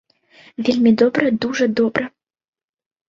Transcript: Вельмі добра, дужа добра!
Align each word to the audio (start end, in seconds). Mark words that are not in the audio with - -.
Вельмі 0.67 0.93
добра, 1.03 1.25
дужа 1.43 1.65
добра! 1.81 2.05